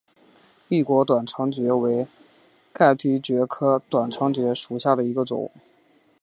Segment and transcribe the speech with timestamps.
[0.67, 2.03] 异果短肠蕨为
[2.73, 5.51] 蹄盖蕨科短肠蕨属下的一个种。